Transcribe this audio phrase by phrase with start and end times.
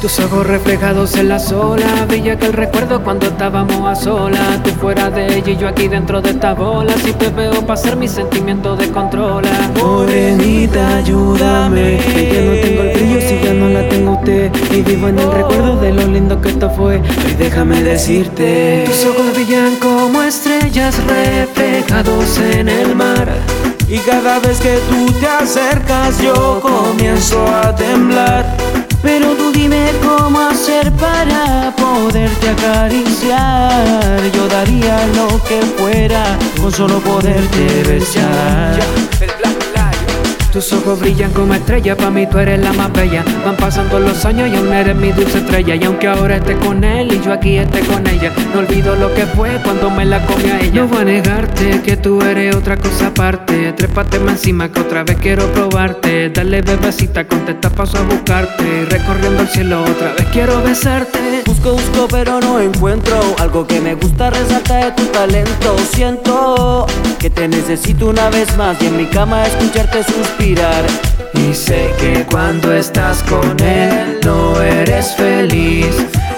[0.00, 4.70] Tus ojos reflejados en la sola Brilla que el recuerdo cuando estábamos a solas Tú
[4.70, 6.94] fuera de ella y yo aquí dentro de esta bola.
[7.04, 12.92] Si te veo pasar mi sentimiento de controla Morenita, ayúdame Que ya no tengo el
[12.92, 14.52] brillo si ya no la tengo usted.
[14.70, 17.02] Y vivo en el recuerdo de lo lindo que esto fue.
[17.28, 23.28] Y déjame decirte Tus ojos brillan como estrellas reflejados en el mar.
[23.88, 28.46] Y cada vez que tú te acercas yo comienzo a temblar
[29.02, 34.22] pero tú dime cómo hacer para poderte acariciar.
[34.32, 38.78] Yo daría lo que fuera con solo poderte besar.
[40.52, 43.22] Tus ojos brillan como estrella, pa' mí tú eres la más bella.
[43.44, 45.74] Van pasando los años y aún eres mi dulce estrella.
[45.74, 49.14] Y aunque ahora esté con él y yo aquí esté con ella, no olvido lo
[49.14, 50.82] que fue cuando me la comí a ella.
[50.82, 53.72] No voy a negarte que tú eres otra cosa aparte.
[53.74, 56.30] Trépate más encima que otra vez quiero probarte.
[56.30, 58.86] Dale bebecita, contesta paso a buscarte.
[58.88, 61.42] Recorriendo el cielo otra vez quiero besarte.
[61.44, 65.76] Busco, busco, pero no encuentro algo que me gusta resaltar de tu talento.
[65.92, 66.86] Siento
[67.18, 72.24] que te necesito una vez más y en mi cama escucharte sus y sé que
[72.30, 75.94] cuando estás con él no eres feliz.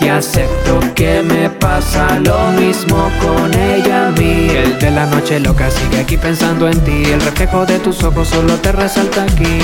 [0.00, 4.48] Y acepto que me pasa lo mismo con ella a mí.
[4.50, 7.04] El de la noche loca sigue aquí pensando en ti.
[7.04, 9.60] El reflejo de tus ojos solo te resalta aquí.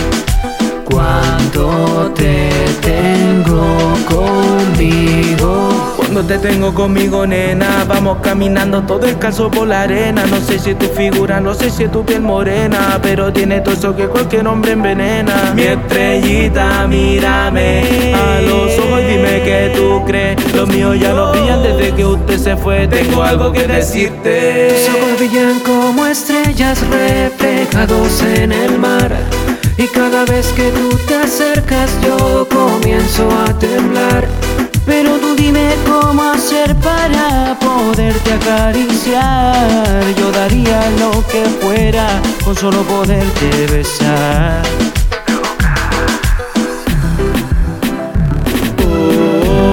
[0.85, 2.49] Cuando te
[2.81, 5.30] tengo conmigo
[6.27, 10.27] Te tengo conmigo, nena, vamos caminando todo el caso por la arena.
[10.27, 13.97] No sé si tu figura, no sé si tu piel morena, pero tiene todo eso
[13.97, 15.53] que cualquier hombre envenena.
[15.57, 20.55] Mi estrellita, mírame a los ojos dime que tú crees.
[20.55, 22.87] Los míos ya no brillan desde que usted se fue.
[22.87, 24.75] Tengo algo que decirte.
[24.75, 29.17] Tus ojos brillan como estrellas reflejados en el mar.
[29.79, 34.29] Y cada vez que tú te acercas yo comienzo a temblar
[34.87, 42.07] Pero tú dime cómo hacer para poderte acariciar Yo daría lo que fuera
[42.45, 44.63] con solo poderte besar
[48.85, 49.71] Oh,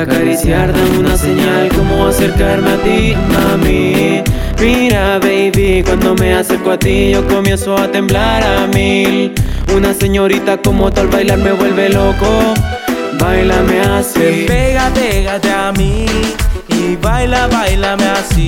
[0.00, 4.22] acariciar, dame una señal como acercarme a ti, mami.
[4.60, 9.34] Mira, baby, cuando me acerco a ti, yo comienzo a temblar a mil.
[9.74, 12.54] Una señorita como tal bailar me vuelve loco.
[13.18, 14.44] Bailame así.
[14.46, 16.06] Pega, pégate a mí
[16.68, 18.46] y baila, bailame así.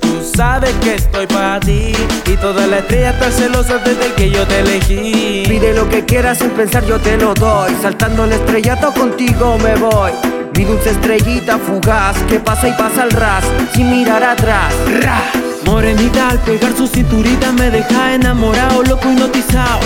[0.00, 1.92] Tú sabes que estoy para ti
[2.26, 5.44] y toda la estrella está celosa desde que yo te elegí.
[5.46, 7.72] Pide lo que quieras sin pensar, yo te lo doy.
[7.80, 10.12] Saltando el estrellato contigo me voy.
[10.56, 13.44] Mi dulce estrellita fugaz que pasa y pasa al ras
[13.74, 14.72] sin mirar atrás.
[15.00, 15.20] Ra.
[15.64, 19.80] Morenita al pegar su cinturita me deja enamorado, loco hipnotizado.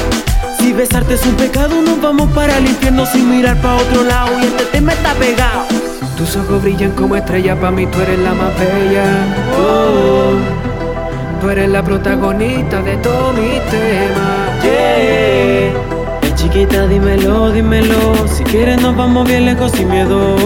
[0.68, 4.38] Si besarte es un pecado, nos vamos para el infierno sin mirar pa' otro lado.
[4.38, 5.64] Y este tema está pegado.
[6.14, 9.06] Tus ojos brillan como estrella, pa' mí tú eres la más bella.
[9.58, 10.34] Oh,
[11.40, 14.60] tú eres la protagonista de todo mi tema.
[14.62, 16.34] Yeah.
[16.34, 18.28] Chiquita, dímelo, dímelo.
[18.28, 20.36] Si quieres, nos vamos bien lejos sin miedo.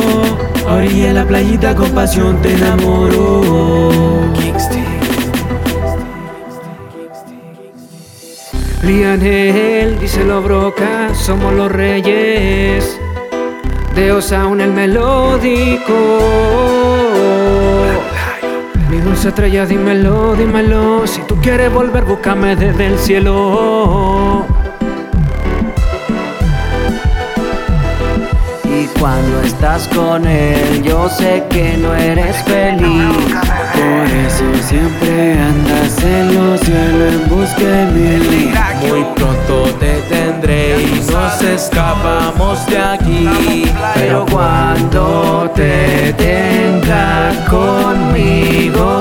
[0.69, 4.12] Orilla la playita con pasión te enamoro.
[8.83, 12.99] Rianel, díselo broca, somos los reyes
[13.95, 16.19] de Osaun el melódico.
[18.91, 21.07] Mi dulce estrella, dímelo, dímelo.
[21.07, 24.47] Si tú quieres volver, búscame desde el cielo.
[28.65, 33.15] Y cuando estás con él, yo sé que no eres feliz.
[33.75, 38.53] Por eso siempre andas en los cielo en busca de.
[38.89, 43.71] Muy pronto te tendré y nos escapamos de aquí.
[43.95, 48.92] Pero cuando te tenga conmigo